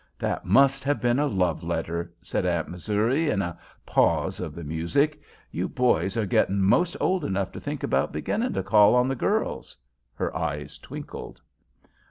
"That 0.17 0.45
must 0.45 0.83
have 0.83 0.99
been 0.99 1.19
a 1.19 1.27
love 1.27 1.61
letter," 1.61 2.11
said 2.23 2.43
Aunt 2.43 2.69
Missouri, 2.69 3.29
in 3.29 3.43
a 3.43 3.55
pause 3.85 4.39
of 4.39 4.55
the 4.55 4.63
music. 4.63 5.21
"You 5.51 5.69
boys 5.69 6.17
are 6.17 6.25
getting 6.25 6.55
''most 6.57 6.97
old 6.99 7.23
enough 7.23 7.51
to 7.51 7.59
think 7.61 7.83
about 7.83 8.11
beginning 8.11 8.53
to 8.53 8.63
call 8.63 8.95
on 8.95 9.07
the 9.07 9.15
girls." 9.15 9.77
Her 10.15 10.35
eyes 10.35 10.79
twinkled. 10.79 11.39